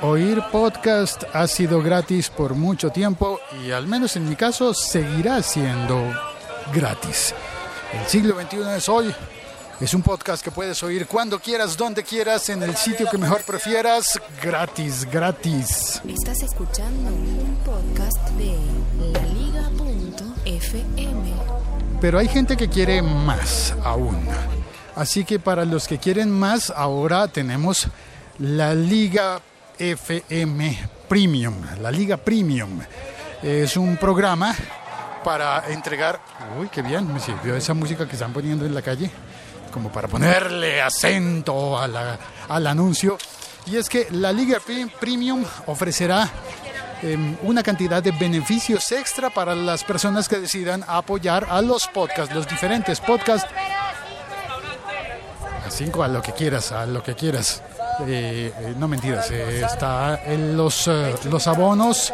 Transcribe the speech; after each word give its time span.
Oír 0.00 0.40
podcast 0.52 1.24
ha 1.32 1.48
sido 1.48 1.82
gratis 1.82 2.30
por 2.30 2.54
mucho 2.54 2.90
tiempo 2.90 3.40
y 3.64 3.72
al 3.72 3.88
menos 3.88 4.14
en 4.14 4.28
mi 4.28 4.36
caso 4.36 4.72
seguirá 4.72 5.42
siendo 5.42 6.00
gratis. 6.72 7.34
El 7.92 8.06
siglo 8.06 8.40
XXI 8.40 8.76
es 8.76 8.88
hoy. 8.88 9.12
Es 9.80 9.94
un 9.94 10.02
podcast 10.02 10.44
que 10.44 10.52
puedes 10.52 10.80
oír 10.84 11.08
cuando 11.08 11.40
quieras, 11.40 11.76
donde 11.76 12.04
quieras, 12.04 12.48
en 12.48 12.62
el 12.62 12.76
sitio 12.76 13.08
que 13.10 13.18
mejor 13.18 13.42
prefieras, 13.42 14.20
gratis, 14.40 15.04
gratis. 15.04 16.00
Estás 16.06 16.42
escuchando 16.42 17.10
un 17.10 17.56
podcast 17.64 18.18
de 18.36 18.56
laliga.fm. 19.12 20.52
Pero 22.00 22.18
hay 22.20 22.28
gente 22.28 22.56
que 22.56 22.68
quiere 22.68 23.02
más 23.02 23.74
aún. 23.82 24.28
Así 24.94 25.24
que 25.24 25.40
para 25.40 25.64
los 25.64 25.88
que 25.88 25.98
quieren 25.98 26.30
más, 26.30 26.70
ahora 26.70 27.26
tenemos 27.26 27.88
la 28.38 28.74
Liga 28.74 29.40
FM 29.78 30.78
Premium. 31.08 31.54
La 31.80 31.90
Liga 31.90 32.16
Premium 32.16 32.80
es 33.42 33.76
un 33.76 33.96
programa 33.96 34.54
para 35.24 35.64
entregar... 35.70 36.20
Uy, 36.60 36.68
qué 36.68 36.82
bien, 36.82 37.12
me 37.12 37.20
sirvió 37.20 37.54
esa 37.56 37.74
música 37.74 38.06
que 38.06 38.14
están 38.14 38.32
poniendo 38.32 38.64
en 38.64 38.74
la 38.74 38.82
calle, 38.82 39.10
como 39.72 39.90
para 39.90 40.08
ponerle 40.08 40.80
acento 40.80 41.78
a 41.78 41.86
la- 41.88 42.18
al 42.48 42.66
anuncio. 42.66 43.18
Y 43.66 43.76
es 43.76 43.88
que 43.88 44.08
la 44.10 44.32
Liga 44.32 44.58
Pre- 44.64 44.86
Premium 45.00 45.44
ofrecerá 45.66 46.28
em, 47.02 47.36
una 47.42 47.62
cantidad 47.62 48.02
de 48.02 48.10
beneficios 48.12 48.90
extra 48.92 49.30
para 49.30 49.54
las 49.54 49.84
personas 49.84 50.28
que 50.28 50.40
decidan 50.40 50.84
apoyar 50.88 51.46
a 51.50 51.60
los 51.62 51.86
podcasts, 51.88 52.34
los 52.34 52.48
diferentes 52.48 52.98
podcasts. 53.00 53.48
A 55.66 55.70
cinco, 55.70 56.02
a 56.02 56.08
lo 56.08 56.22
que 56.22 56.32
quieras, 56.32 56.72
a 56.72 56.86
lo 56.86 57.02
que 57.02 57.14
quieras. 57.14 57.62
Eh, 58.06 58.52
eh, 58.56 58.74
no 58.78 58.86
mentiras, 58.86 59.30
eh, 59.30 59.62
está 59.64 60.22
en 60.24 60.56
los, 60.56 60.88
los 61.24 61.46
abonos, 61.48 62.12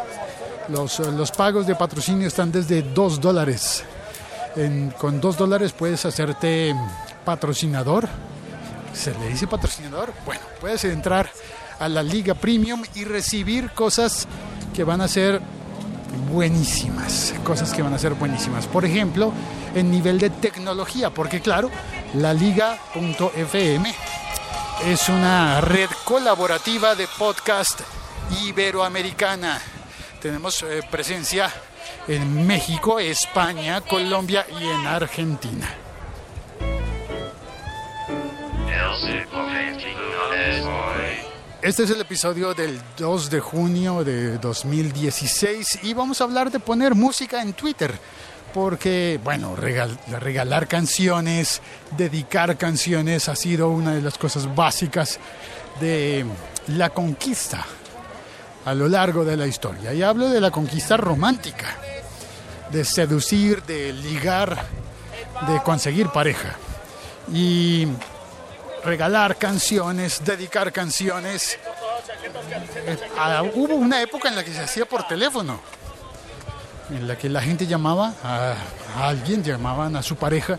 los, 0.69 0.99
los 0.99 1.31
pagos 1.31 1.67
de 1.67 1.75
patrocinio 1.75 2.27
están 2.27 2.51
desde 2.51 2.81
2 2.81 3.21
dólares. 3.21 3.83
Con 4.97 5.19
2 5.19 5.37
dólares 5.37 5.73
puedes 5.73 6.05
hacerte 6.05 6.73
patrocinador. 7.25 8.07
¿Se 8.93 9.13
le 9.13 9.27
dice 9.27 9.47
patrocinador? 9.47 10.13
Bueno, 10.25 10.41
puedes 10.61 10.85
entrar 10.85 11.29
a 11.77 11.89
la 11.89 12.01
Liga 12.01 12.33
Premium 12.33 12.81
y 12.95 13.03
recibir 13.03 13.71
cosas 13.71 14.27
que 14.73 14.85
van 14.85 15.01
a 15.01 15.09
ser 15.09 15.41
buenísimas, 16.31 17.33
cosas 17.43 17.73
que 17.73 17.81
van 17.81 17.93
a 17.93 17.99
ser 17.99 18.13
buenísimas. 18.13 18.65
Por 18.65 18.85
ejemplo, 18.85 19.33
en 19.75 19.91
nivel 19.91 20.17
de 20.19 20.29
tecnología, 20.29 21.09
porque 21.09 21.41
claro, 21.41 21.69
la 22.13 22.33
liga.fm 22.33 23.93
es 24.83 25.09
una 25.09 25.61
red 25.61 25.89
colaborativa 26.03 26.95
de 26.95 27.07
podcast 27.17 27.81
iberoamericana. 28.43 29.61
Tenemos 30.21 30.61
eh, 30.63 30.81
presencia 30.89 31.51
en 32.07 32.45
México, 32.45 32.99
España, 32.99 33.81
Colombia 33.81 34.45
y 34.59 34.63
en 34.63 34.87
Argentina. 34.87 35.73
Este 41.61 41.83
es 41.83 41.89
el 41.89 42.01
episodio 42.01 42.53
del 42.53 42.79
2 42.97 43.29
de 43.29 43.39
junio 43.39 44.03
de 44.03 44.37
2016 44.37 45.79
y 45.83 45.93
vamos 45.93 46.21
a 46.21 46.25
hablar 46.25 46.51
de 46.51 46.59
poner 46.59 46.93
música 46.93 47.41
en 47.41 47.53
Twitter. 47.53 47.97
Porque, 48.55 49.19
bueno, 49.21 49.53
regal- 49.57 49.99
regalar 50.07 50.69
canciones, 50.69 51.61
dedicar 51.97 52.55
canciones 52.57 53.27
ha 53.27 53.35
sido 53.35 53.67
una 53.69 53.93
de 53.95 54.01
las 54.01 54.17
cosas 54.17 54.55
básicas 54.55 55.19
de 55.81 56.25
la 56.67 56.89
conquista 56.91 57.65
a 58.63 58.73
lo 58.73 58.87
largo 58.87 59.25
de 59.25 59.35
la 59.35 59.45
historia. 59.45 59.93
Y 59.93 60.01
hablo 60.01 60.29
de 60.29 60.39
la 60.39 60.51
conquista 60.51 60.95
romántica, 60.95 61.65
de 62.71 62.85
seducir, 62.85 63.61
de 63.63 63.91
ligar, 63.91 64.57
de 65.49 65.61
conseguir 65.61 66.07
pareja. 66.07 66.55
Y 67.33 67.89
regalar 68.85 69.35
canciones, 69.35 70.21
dedicar 70.23 70.71
canciones. 70.71 71.59
Eh, 72.87 72.97
ah, 73.17 73.43
hubo 73.53 73.75
una 73.75 74.01
época 74.01 74.29
en 74.29 74.37
la 74.37 74.45
que 74.45 74.53
se 74.53 74.61
hacía 74.61 74.85
por 74.85 75.05
teléfono, 75.05 75.59
en 76.89 77.07
la 77.07 77.17
que 77.17 77.29
la 77.29 77.41
gente 77.41 77.67
llamaba 77.67 78.13
a, 78.23 78.55
alguien, 79.07 79.43
llamaban 79.43 79.95
a 79.95 80.03
su 80.03 80.15
pareja 80.15 80.57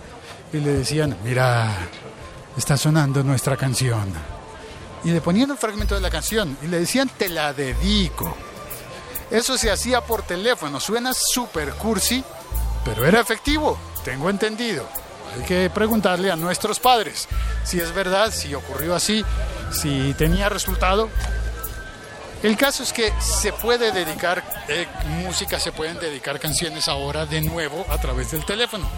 y 0.52 0.58
le 0.58 0.72
decían, 0.72 1.16
mira, 1.24 1.70
está 2.56 2.76
sonando 2.76 3.22
nuestra 3.22 3.56
canción. 3.56 4.12
Y 5.04 5.10
le 5.10 5.20
ponían 5.20 5.50
un 5.50 5.56
fragmento 5.56 5.94
de 5.94 6.00
la 6.00 6.10
canción 6.10 6.56
y 6.62 6.66
le 6.66 6.80
decían, 6.80 7.08
te 7.16 7.28
la 7.28 7.52
dedico. 7.52 8.36
Eso 9.30 9.58
se 9.58 9.70
hacía 9.70 10.00
por 10.00 10.22
teléfono, 10.22 10.80
suena 10.80 11.12
super 11.14 11.72
cursi, 11.74 12.22
pero 12.84 13.04
era 13.04 13.20
efectivo, 13.20 13.78
tengo 14.04 14.30
entendido. 14.30 14.86
Hay 15.34 15.42
que 15.42 15.70
preguntarle 15.70 16.30
a 16.30 16.36
nuestros 16.36 16.80
padres 16.80 17.28
si 17.64 17.80
es 17.80 17.92
verdad, 17.92 18.32
si 18.32 18.54
ocurrió 18.54 18.94
así, 18.94 19.24
si 19.72 20.14
tenía 20.14 20.48
resultado. 20.48 21.08
El 22.42 22.56
caso 22.56 22.82
es 22.82 22.92
que 22.92 23.12
se 23.20 23.52
puede 23.52 23.92
dedicar 23.92 24.44
eh, 24.68 24.86
música, 25.22 25.58
se 25.58 25.72
pueden 25.72 25.98
dedicar 25.98 26.38
canciones 26.38 26.86
ahora 26.86 27.26
de 27.26 27.40
nuevo 27.40 27.84
a 27.88 27.98
través 27.98 28.30
del 28.30 28.44
teléfono. 28.44 28.88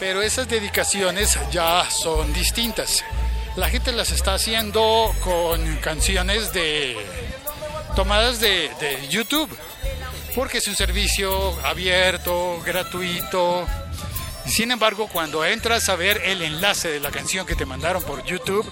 Pero 0.00 0.22
esas 0.22 0.48
dedicaciones 0.48 1.38
ya 1.52 1.88
son 1.90 2.32
distintas. 2.32 3.04
La 3.56 3.68
gente 3.68 3.92
las 3.92 4.10
está 4.10 4.34
haciendo 4.34 5.14
con 5.22 5.76
canciones 5.76 6.52
de 6.52 6.96
tomadas 7.94 8.40
de, 8.40 8.70
de 8.80 9.06
YouTube, 9.08 9.48
porque 10.34 10.58
es 10.58 10.66
un 10.66 10.74
servicio 10.74 11.56
abierto, 11.64 12.60
gratuito. 12.64 13.66
Sin 14.46 14.72
embargo, 14.72 15.08
cuando 15.12 15.44
entras 15.44 15.88
a 15.88 15.96
ver 15.96 16.20
el 16.24 16.42
enlace 16.42 16.88
de 16.88 17.00
la 17.00 17.10
canción 17.10 17.46
que 17.46 17.54
te 17.54 17.64
mandaron 17.64 18.02
por 18.02 18.24
YouTube, 18.24 18.68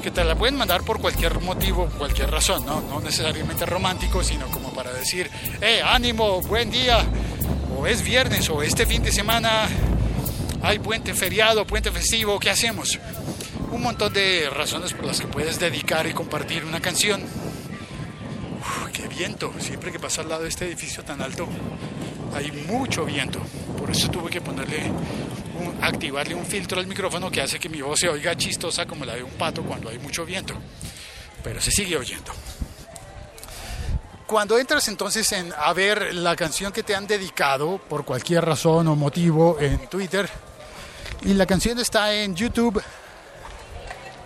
que 0.00 0.10
te 0.10 0.24
la 0.24 0.34
pueden 0.34 0.56
mandar 0.56 0.82
por 0.82 1.00
cualquier 1.00 1.40
motivo, 1.40 1.86
cualquier 1.98 2.30
razón, 2.30 2.64
¿no? 2.64 2.80
No 2.80 3.00
necesariamente 3.00 3.66
romántico, 3.66 4.22
sino 4.22 4.46
como 4.46 4.72
para 4.72 4.92
decir, 4.92 5.30
eh, 5.60 5.82
ánimo, 5.84 6.40
buen 6.42 6.70
día, 6.70 7.04
o 7.76 7.86
es 7.86 8.02
viernes, 8.02 8.48
o 8.50 8.62
este 8.62 8.86
fin 8.86 9.02
de 9.02 9.12
semana 9.12 9.68
hay 10.62 10.78
puente 10.78 11.14
feriado, 11.14 11.66
puente 11.66 11.90
festivo, 11.90 12.38
¿qué 12.38 12.50
hacemos? 12.50 12.98
Un 13.70 13.82
montón 13.82 14.12
de 14.12 14.48
razones 14.50 14.92
por 14.92 15.06
las 15.06 15.20
que 15.20 15.26
puedes 15.26 15.58
dedicar 15.58 16.06
y 16.06 16.12
compartir 16.12 16.64
una 16.64 16.80
canción. 16.80 17.22
Uf, 17.22 18.90
qué 18.92 19.06
viento, 19.08 19.52
siempre 19.58 19.92
que 19.92 19.98
paso 19.98 20.20
al 20.20 20.28
lado 20.28 20.42
de 20.42 20.48
este 20.48 20.66
edificio 20.66 21.04
tan 21.04 21.22
alto, 21.22 21.48
hay 22.34 22.52
mucho 22.52 23.04
viento. 23.04 23.40
Por 23.78 23.90
eso 23.90 24.10
tuve 24.10 24.30
que 24.30 24.40
ponerle, 24.40 24.90
activarle 25.82 26.34
un 26.34 26.44
filtro 26.44 26.80
al 26.80 26.86
micrófono 26.86 27.30
que 27.30 27.40
hace 27.40 27.58
que 27.58 27.68
mi 27.68 27.80
voz 27.80 28.00
se 28.00 28.08
oiga 28.08 28.36
chistosa 28.36 28.86
como 28.86 29.04
la 29.04 29.14
de 29.14 29.22
un 29.22 29.32
pato 29.32 29.62
cuando 29.62 29.88
hay 29.88 29.98
mucho 29.98 30.24
viento. 30.24 30.54
Pero 31.42 31.60
se 31.60 31.70
sigue 31.70 31.96
oyendo. 31.96 32.32
Cuando 34.26 34.58
entras 34.58 34.86
entonces 34.88 35.32
en, 35.32 35.54
a 35.56 35.72
ver 35.72 36.14
la 36.14 36.36
canción 36.36 36.70
que 36.70 36.82
te 36.82 36.94
han 36.94 37.06
dedicado 37.06 37.78
por 37.78 38.04
cualquier 38.04 38.44
razón 38.44 38.86
o 38.88 38.94
motivo 38.94 39.56
en 39.58 39.88
Twitter 39.88 40.28
y 41.22 41.32
la 41.32 41.46
canción 41.46 41.78
está 41.78 42.12
en 42.12 42.36
YouTube, 42.36 42.82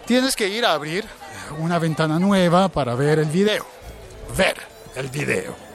tienes 0.05 0.34
que 0.34 0.48
ir 0.48 0.64
a 0.64 0.72
abrir 0.72 1.05
una 1.58 1.78
ventana 1.78 2.19
nueva 2.19 2.69
para 2.69 2.96
ver 2.96 3.20
el 3.20 3.28
video. 3.28 3.64
Ver 4.37 4.56
el 4.96 5.08
video. 5.08 5.71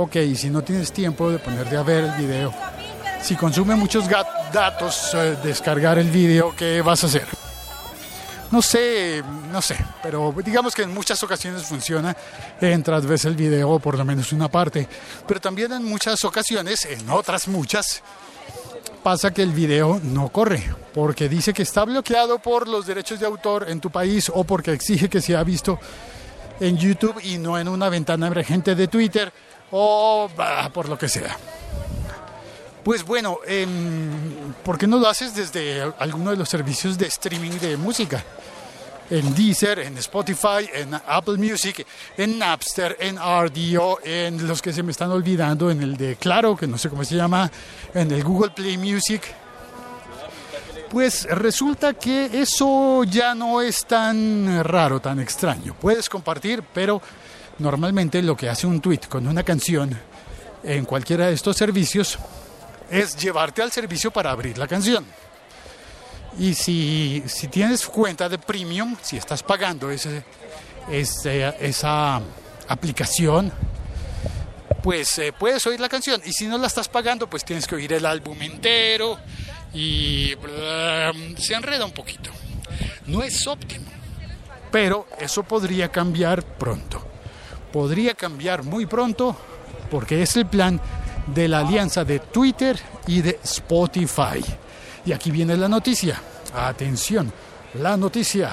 Ok, 0.00 0.14
y 0.14 0.36
si 0.36 0.48
no 0.48 0.62
tienes 0.62 0.92
tiempo 0.92 1.28
de 1.28 1.40
ponerte 1.40 1.76
a 1.76 1.82
ver 1.82 2.04
el 2.04 2.12
video, 2.12 2.54
si 3.20 3.34
consume 3.34 3.74
muchos 3.74 4.04
datos 4.52 5.12
eh, 5.14 5.36
descargar 5.42 5.98
el 5.98 6.08
video, 6.08 6.54
¿qué 6.54 6.80
vas 6.82 7.02
a 7.02 7.08
hacer? 7.08 7.26
No 8.52 8.62
sé, 8.62 9.24
no 9.50 9.60
sé, 9.60 9.76
pero 10.00 10.32
digamos 10.44 10.72
que 10.72 10.82
en 10.82 10.94
muchas 10.94 11.20
ocasiones 11.24 11.64
funciona. 11.64 12.16
Entras, 12.60 13.06
ves 13.06 13.24
el 13.24 13.34
video, 13.34 13.80
por 13.80 13.98
lo 13.98 14.04
menos 14.04 14.32
una 14.32 14.48
parte, 14.48 14.86
pero 15.26 15.40
también 15.40 15.72
en 15.72 15.84
muchas 15.84 16.24
ocasiones, 16.24 16.84
en 16.84 17.10
otras 17.10 17.48
muchas, 17.48 18.00
pasa 19.02 19.34
que 19.34 19.42
el 19.42 19.50
video 19.50 20.00
no 20.04 20.28
corre 20.28 20.62
porque 20.94 21.28
dice 21.28 21.52
que 21.52 21.64
está 21.64 21.84
bloqueado 21.84 22.38
por 22.38 22.68
los 22.68 22.86
derechos 22.86 23.18
de 23.18 23.26
autor 23.26 23.68
en 23.68 23.80
tu 23.80 23.90
país 23.90 24.30
o 24.32 24.44
porque 24.44 24.72
exige 24.72 25.08
que 25.08 25.20
sea 25.20 25.42
visto 25.42 25.80
en 26.60 26.76
YouTube 26.76 27.20
y 27.24 27.38
no 27.38 27.58
en 27.58 27.66
una 27.66 27.88
ventana 27.88 28.28
emergente 28.28 28.76
de 28.76 28.86
Twitter 28.86 29.32
o 29.70 30.28
bah, 30.36 30.70
por 30.70 30.88
lo 30.88 30.98
que 30.98 31.08
sea. 31.08 31.36
Pues 32.84 33.04
bueno, 33.04 33.40
em, 33.46 34.54
¿por 34.64 34.78
qué 34.78 34.86
no 34.86 34.98
lo 34.98 35.08
haces 35.08 35.34
desde 35.34 35.82
alguno 35.98 36.30
de 36.30 36.36
los 36.36 36.48
servicios 36.48 36.96
de 36.96 37.06
streaming 37.06 37.58
de 37.60 37.76
música? 37.76 38.24
En 39.10 39.34
Deezer, 39.34 39.78
en 39.80 39.96
Spotify, 39.98 40.68
en 40.72 40.94
Apple 40.94 41.38
Music, 41.38 41.86
en 42.16 42.38
Napster, 42.38 42.96
en 43.00 43.16
RDO, 43.16 44.00
en 44.04 44.46
los 44.46 44.60
que 44.60 44.72
se 44.72 44.82
me 44.82 44.92
están 44.92 45.10
olvidando, 45.10 45.70
en 45.70 45.82
el 45.82 45.96
de 45.96 46.16
Claro, 46.16 46.56
que 46.56 46.66
no 46.66 46.78
sé 46.78 46.88
cómo 46.90 47.04
se 47.04 47.16
llama, 47.16 47.50
en 47.94 48.10
el 48.10 48.22
Google 48.22 48.50
Play 48.50 48.76
Music. 48.76 49.22
Pues 50.90 51.24
resulta 51.24 51.92
que 51.92 52.40
eso 52.40 53.04
ya 53.04 53.34
no 53.34 53.60
es 53.60 53.84
tan 53.84 54.64
raro, 54.64 55.00
tan 55.00 55.20
extraño. 55.20 55.74
Puedes 55.78 56.08
compartir, 56.08 56.62
pero 56.72 57.02
normalmente 57.58 58.22
lo 58.22 58.36
que 58.36 58.48
hace 58.48 58.66
un 58.66 58.80
tweet 58.80 59.00
con 59.08 59.26
una 59.26 59.42
canción 59.42 59.98
en 60.62 60.84
cualquiera 60.84 61.26
de 61.26 61.34
estos 61.34 61.56
servicios 61.56 62.18
es 62.90 63.16
llevarte 63.16 63.62
al 63.62 63.70
servicio 63.70 64.10
para 64.10 64.30
abrir 64.30 64.58
la 64.58 64.66
canción. 64.66 65.04
Y 66.38 66.54
si, 66.54 67.22
si 67.26 67.48
tienes 67.48 67.86
cuenta 67.86 68.28
de 68.28 68.38
premium, 68.38 68.96
si 69.02 69.16
estás 69.16 69.42
pagando 69.42 69.90
ese, 69.90 70.22
esa 70.90 72.20
aplicación, 72.68 73.52
pues 74.82 75.18
eh, 75.18 75.32
puedes 75.36 75.66
oír 75.66 75.80
la 75.80 75.88
canción. 75.88 76.20
Y 76.24 76.32
si 76.32 76.46
no 76.46 76.58
la 76.58 76.68
estás 76.68 76.88
pagando, 76.88 77.28
pues 77.28 77.44
tienes 77.44 77.66
que 77.66 77.74
oír 77.74 77.92
el 77.92 78.06
álbum 78.06 78.40
entero 78.40 79.18
y 79.74 80.34
se 81.38 81.54
enreda 81.54 81.84
un 81.84 81.92
poquito. 81.92 82.30
No 83.06 83.22
es 83.22 83.46
óptimo, 83.46 83.90
pero 84.70 85.06
eso 85.18 85.42
podría 85.42 85.90
cambiar 85.90 86.44
pronto. 86.44 87.07
Podría 87.72 88.14
cambiar 88.14 88.62
muy 88.62 88.86
pronto 88.86 89.36
porque 89.90 90.22
es 90.22 90.36
el 90.36 90.46
plan 90.46 90.80
de 91.26 91.48
la 91.48 91.60
alianza 91.60 92.04
de 92.04 92.20
Twitter 92.20 92.78
y 93.06 93.22
de 93.22 93.38
Spotify. 93.42 94.44
Y 95.04 95.12
aquí 95.12 95.30
viene 95.30 95.56
la 95.56 95.68
noticia. 95.68 96.20
Atención, 96.54 97.32
la 97.74 97.96
noticia. 97.96 98.52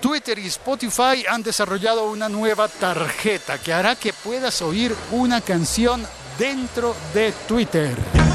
Twitter 0.00 0.38
y 0.38 0.46
Spotify 0.46 1.24
han 1.28 1.42
desarrollado 1.42 2.10
una 2.10 2.28
nueva 2.28 2.68
tarjeta 2.68 3.58
que 3.58 3.72
hará 3.72 3.96
que 3.96 4.12
puedas 4.12 4.62
oír 4.62 4.94
una 5.10 5.40
canción 5.40 6.04
dentro 6.38 6.94
de 7.12 7.32
Twitter. 7.48 8.27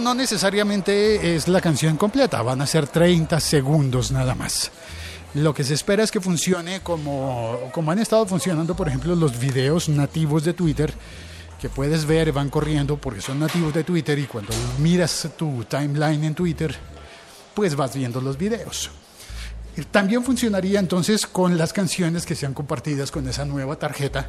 No 0.00 0.14
necesariamente 0.14 1.36
es 1.36 1.46
la 1.46 1.60
canción 1.60 1.96
completa, 1.96 2.42
van 2.42 2.60
a 2.60 2.66
ser 2.66 2.88
30 2.88 3.38
segundos 3.40 4.10
nada 4.10 4.34
más. 4.34 4.70
Lo 5.34 5.54
que 5.54 5.62
se 5.62 5.74
espera 5.74 6.02
es 6.02 6.10
que 6.10 6.20
funcione 6.20 6.80
como, 6.80 7.70
como 7.72 7.92
han 7.92 8.00
estado 8.00 8.26
funcionando, 8.26 8.74
por 8.74 8.88
ejemplo, 8.88 9.14
los 9.14 9.38
videos 9.38 9.88
nativos 9.88 10.44
de 10.44 10.54
Twitter, 10.54 10.92
que 11.60 11.68
puedes 11.68 12.04
ver, 12.04 12.32
van 12.32 12.50
corriendo 12.50 12.96
porque 12.96 13.20
son 13.20 13.38
nativos 13.38 13.72
de 13.72 13.84
Twitter 13.84 14.18
y 14.18 14.26
cuando 14.26 14.52
miras 14.78 15.28
tu 15.36 15.64
timeline 15.64 16.24
en 16.24 16.34
Twitter, 16.34 16.74
pues 17.54 17.76
vas 17.76 17.94
viendo 17.94 18.20
los 18.20 18.36
videos. 18.36 18.90
También 19.90 20.24
funcionaría 20.24 20.80
entonces 20.80 21.26
con 21.26 21.56
las 21.56 21.72
canciones 21.72 22.26
que 22.26 22.34
sean 22.34 22.54
compartidas 22.54 23.10
con 23.10 23.28
esa 23.28 23.44
nueva 23.44 23.76
tarjeta 23.76 24.28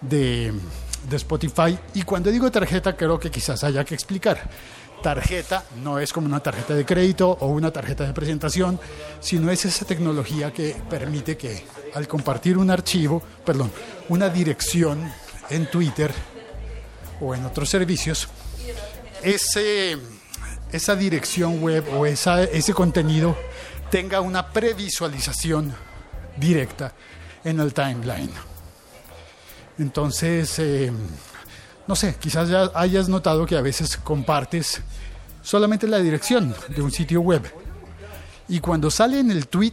de, 0.00 0.52
de 1.08 1.16
Spotify. 1.16 1.78
Y 1.94 2.02
cuando 2.02 2.30
digo 2.30 2.50
tarjeta, 2.50 2.96
creo 2.96 3.18
que 3.18 3.30
quizás 3.30 3.64
haya 3.64 3.84
que 3.84 3.94
explicar. 3.94 4.48
Tarjeta 5.02 5.64
no 5.82 5.98
es 5.98 6.12
como 6.12 6.26
una 6.26 6.40
tarjeta 6.40 6.74
de 6.74 6.84
crédito 6.84 7.30
o 7.40 7.48
una 7.48 7.70
tarjeta 7.70 8.04
de 8.04 8.12
presentación, 8.12 8.80
sino 9.20 9.50
es 9.50 9.64
esa 9.64 9.84
tecnología 9.84 10.52
que 10.52 10.74
permite 10.88 11.36
que 11.36 11.64
al 11.94 12.08
compartir 12.08 12.58
un 12.58 12.70
archivo, 12.70 13.22
perdón, 13.44 13.70
una 14.08 14.28
dirección 14.28 15.12
en 15.50 15.70
Twitter 15.70 16.12
o 17.20 17.34
en 17.34 17.44
otros 17.44 17.68
servicios, 17.68 18.28
ese, 19.22 19.96
esa 20.72 20.96
dirección 20.96 21.62
web 21.62 21.84
o 21.94 22.06
ese 22.06 22.74
contenido 22.74 23.36
tenga 23.90 24.20
una 24.20 24.50
previsualización 24.50 25.74
directa 26.36 26.92
en 27.44 27.60
el 27.60 27.72
timeline. 27.72 28.55
Entonces, 29.78 30.58
eh, 30.58 30.92
no 31.86 31.96
sé, 31.96 32.16
quizás 32.18 32.48
ya 32.48 32.70
hayas 32.74 33.08
notado 33.08 33.46
que 33.46 33.56
a 33.56 33.60
veces 33.60 33.96
compartes 33.96 34.80
solamente 35.42 35.86
la 35.86 35.98
dirección 35.98 36.54
de 36.68 36.82
un 36.82 36.90
sitio 36.90 37.20
web 37.20 37.42
y 38.48 38.60
cuando 38.60 38.90
sale 38.90 39.20
en 39.20 39.30
el 39.30 39.48
tweet 39.48 39.72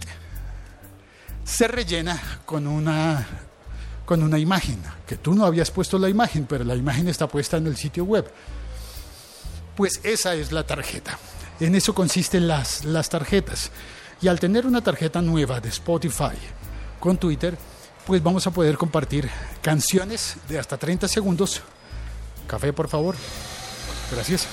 se 1.43 1.67
rellena 1.67 2.19
con 2.45 2.67
una 2.67 3.27
con 4.05 4.21
una 4.21 4.37
imagen, 4.37 4.81
que 5.07 5.15
tú 5.15 5.33
no 5.33 5.45
habías 5.45 5.71
puesto 5.71 5.97
la 5.97 6.09
imagen, 6.09 6.45
pero 6.45 6.65
la 6.65 6.75
imagen 6.75 7.07
está 7.07 7.25
puesta 7.25 7.55
en 7.55 7.67
el 7.67 7.77
sitio 7.77 8.03
web. 8.03 8.29
Pues 9.77 10.01
esa 10.03 10.35
es 10.35 10.51
la 10.51 10.65
tarjeta. 10.65 11.17
En 11.61 11.73
eso 11.73 11.95
consisten 11.95 12.45
las, 12.45 12.83
las 12.83 13.07
tarjetas. 13.07 13.71
Y 14.21 14.27
al 14.27 14.41
tener 14.41 14.65
una 14.65 14.81
tarjeta 14.81 15.21
nueva 15.21 15.61
de 15.61 15.69
Spotify 15.69 16.35
con 16.99 17.17
Twitter, 17.17 17.57
pues 18.05 18.21
vamos 18.21 18.45
a 18.47 18.51
poder 18.51 18.77
compartir 18.77 19.29
canciones 19.61 20.35
de 20.49 20.59
hasta 20.59 20.77
30 20.77 21.07
segundos. 21.07 21.61
Café, 22.47 22.73
por 22.73 22.87
favor. 22.87 23.15
Gracias. 24.11 24.47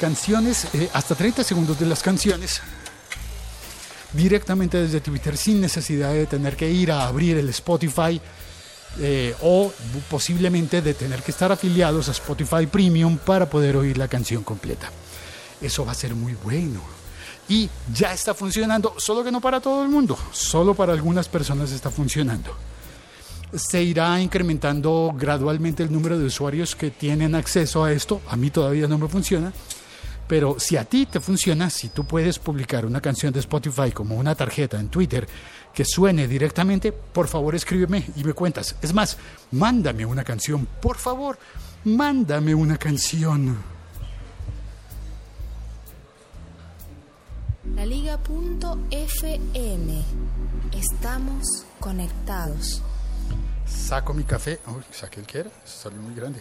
Canciones, 0.00 0.66
eh, 0.74 0.88
hasta 0.92 1.14
30 1.14 1.44
segundos 1.44 1.78
de 1.78 1.86
las 1.86 2.02
canciones 2.02 2.60
directamente 4.14 4.80
desde 4.80 5.00
Twitter 5.00 5.36
sin 5.36 5.60
necesidad 5.60 6.12
de 6.12 6.26
tener 6.26 6.56
que 6.56 6.70
ir 6.70 6.92
a 6.92 7.06
abrir 7.06 7.36
el 7.36 7.48
Spotify 7.50 8.20
eh, 9.00 9.34
o 9.42 9.72
posiblemente 10.08 10.80
de 10.80 10.94
tener 10.94 11.22
que 11.22 11.32
estar 11.32 11.50
afiliados 11.50 12.08
a 12.08 12.12
Spotify 12.12 12.66
Premium 12.66 13.18
para 13.18 13.50
poder 13.50 13.76
oír 13.76 13.98
la 13.98 14.08
canción 14.08 14.44
completa. 14.44 14.90
Eso 15.60 15.84
va 15.84 15.92
a 15.92 15.96
ser 15.96 16.14
muy 16.14 16.34
bueno. 16.34 16.80
Y 17.48 17.68
ya 17.92 18.12
está 18.12 18.32
funcionando, 18.32 18.94
solo 18.98 19.22
que 19.22 19.30
no 19.30 19.40
para 19.40 19.60
todo 19.60 19.82
el 19.82 19.88
mundo, 19.88 20.16
solo 20.32 20.74
para 20.74 20.92
algunas 20.92 21.28
personas 21.28 21.72
está 21.72 21.90
funcionando. 21.90 22.56
Se 23.54 23.82
irá 23.82 24.20
incrementando 24.20 25.14
gradualmente 25.16 25.82
el 25.82 25.92
número 25.92 26.18
de 26.18 26.26
usuarios 26.26 26.74
que 26.74 26.90
tienen 26.90 27.34
acceso 27.34 27.84
a 27.84 27.92
esto. 27.92 28.20
A 28.28 28.36
mí 28.36 28.50
todavía 28.50 28.88
no 28.88 28.98
me 28.98 29.08
funciona. 29.08 29.52
Pero 30.26 30.56
si 30.58 30.76
a 30.76 30.84
ti 30.84 31.06
te 31.06 31.20
funciona, 31.20 31.68
si 31.68 31.90
tú 31.90 32.04
puedes 32.04 32.38
publicar 32.38 32.86
una 32.86 33.00
canción 33.00 33.32
de 33.32 33.40
Spotify 33.40 33.92
como 33.92 34.16
una 34.16 34.34
tarjeta 34.34 34.80
en 34.80 34.88
Twitter 34.88 35.28
que 35.74 35.84
suene 35.84 36.26
directamente, 36.26 36.92
por 36.92 37.28
favor 37.28 37.54
escríbeme 37.54 38.06
y 38.16 38.24
me 38.24 38.32
cuentas. 38.32 38.74
Es 38.80 38.94
más, 38.94 39.18
mándame 39.52 40.06
una 40.06 40.24
canción, 40.24 40.66
por 40.80 40.96
favor, 40.96 41.38
mándame 41.84 42.54
una 42.54 42.78
canción. 42.78 43.73
La 47.84 47.90
Liga.fm. 47.90 49.28
Estamos 50.72 51.66
conectados. 51.78 52.80
Saco 53.66 54.14
mi 54.14 54.24
café. 54.24 54.58
Uy, 54.68 54.82
el 55.18 55.26
que 55.26 55.40
era, 55.40 55.50
salió 55.66 56.00
muy 56.00 56.14
grande. 56.14 56.40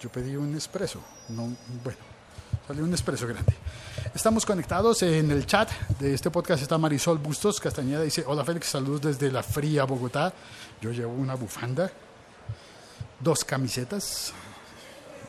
Yo 0.00 0.08
pedí 0.10 0.36
un 0.36 0.56
espresso. 0.56 1.02
No, 1.28 1.54
bueno, 1.84 1.98
salió 2.66 2.82
un 2.84 2.94
espresso 2.94 3.26
grande. 3.26 3.52
Estamos 4.14 4.46
conectados 4.46 5.02
en 5.02 5.30
el 5.30 5.44
chat 5.44 5.70
de 5.98 6.14
este 6.14 6.30
podcast. 6.30 6.62
Está 6.62 6.78
Marisol 6.78 7.18
Bustos 7.18 7.60
Castañeda. 7.60 8.00
Dice: 8.00 8.24
Hola 8.26 8.42
Félix, 8.42 8.68
saludos 8.68 9.02
desde 9.02 9.30
la 9.30 9.42
fría 9.42 9.84
Bogotá. 9.84 10.32
Yo 10.80 10.92
llevo 10.92 11.12
una 11.12 11.34
bufanda, 11.34 11.92
dos 13.20 13.44
camisetas 13.44 14.32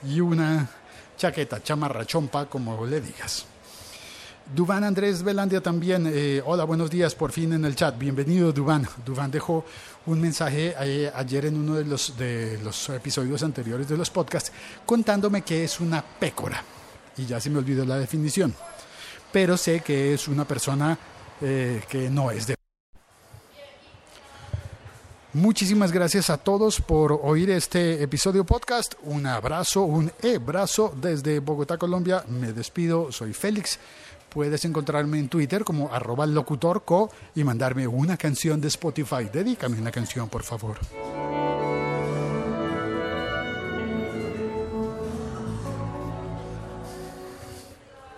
y 0.06 0.22
una 0.22 0.70
chaqueta, 1.18 1.62
chamarra, 1.62 2.06
chompa, 2.06 2.46
como 2.46 2.86
le 2.86 3.02
digas. 3.02 3.51
Dubán 4.56 4.84
Andrés 4.84 5.24
Velandia 5.24 5.62
también. 5.62 6.10
eh, 6.12 6.42
hola, 6.46 6.64
buenos 6.66 6.90
días, 6.90 7.16
por 7.16 7.32
fin 7.32 7.54
en 7.54 7.66
el 7.66 7.76
chat. 7.76 7.98
Bienvenido, 7.98 8.52
Dubán. 8.52 8.88
Dubán 9.06 9.32
dejó 9.32 9.66
un 10.06 10.20
mensaje 10.20 10.76
eh, 10.82 11.12
ayer 11.16 11.46
en 11.46 11.58
uno 11.58 11.76
de 11.76 11.86
los, 11.86 12.18
de 12.18 12.60
los 12.64 12.90
episodios 12.90 13.44
anteriores 13.44 13.88
de 13.88 13.96
los 13.98 14.10
podcasts 14.10 14.52
contándome 14.86 15.44
que 15.44 15.64
es 15.64 15.80
una 15.80 16.02
pécora. 16.02 16.64
Y 17.18 17.26
ya 17.26 17.40
se 17.40 17.50
me 17.50 17.60
olvidó 17.60 17.86
la 17.86 17.98
definición. 17.98 18.54
Pero 19.32 19.56
sé 19.56 19.80
que 19.80 20.14
es 20.14 20.28
una 20.28 20.46
persona 20.46 20.98
eh, 21.42 21.82
que 21.88 22.10
no 22.10 22.32
es 22.32 22.48
de... 22.48 22.61
Muchísimas 25.34 25.94
gracias 25.94 26.30
a 26.30 26.38
todos 26.38 26.82
por 26.82 27.14
oír 27.24 27.52
este 27.52 28.04
episodio 28.04 28.44
podcast. 28.44 28.96
Un 29.04 29.26
abrazo, 29.26 29.84
un 29.84 30.12
e-brazo 30.22 30.94
desde 31.00 31.40
Bogotá, 31.40 31.78
Colombia. 31.78 32.26
Me 32.28 32.52
despido, 32.52 33.14
soy 33.14 33.32
Félix. 33.32 33.80
Puedes 34.28 34.66
encontrarme 34.66 35.20
en 35.20 35.30
Twitter 35.30 35.64
como 35.64 35.90
arroba 35.94 36.26
locutorco 36.26 37.12
y 37.34 37.46
mandarme 37.46 37.88
una 37.88 38.18
canción 38.18 38.60
de 38.60 38.68
Spotify. 38.68 39.30
Dedícame 39.32 39.80
una 39.80 39.92
canción, 39.92 40.28
por 40.28 40.44
favor. 40.44 40.78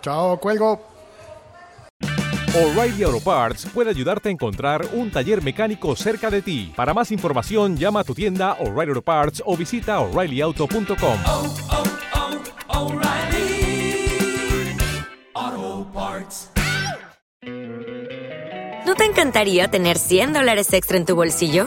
Chao, 0.02 0.38
cuelgo. 0.40 0.93
O'Reilly 2.56 3.02
Auto 3.02 3.18
Parts 3.18 3.66
puede 3.74 3.90
ayudarte 3.90 4.28
a 4.28 4.32
encontrar 4.32 4.86
un 4.92 5.10
taller 5.10 5.42
mecánico 5.42 5.96
cerca 5.96 6.30
de 6.30 6.40
ti. 6.40 6.72
Para 6.76 6.94
más 6.94 7.10
información, 7.10 7.76
llama 7.76 7.98
a 7.98 8.04
tu 8.04 8.14
tienda 8.14 8.52
O'Reilly 8.60 8.90
Auto 8.90 9.02
Parts 9.02 9.42
o 9.44 9.56
visita 9.56 9.98
oreillyauto.com. 9.98 11.18
¿No 18.86 18.94
te 18.94 19.04
encantaría 19.04 19.66
tener 19.66 19.98
100 19.98 20.34
dólares 20.34 20.72
extra 20.72 20.96
en 20.96 21.06
tu 21.06 21.16
bolsillo? 21.16 21.66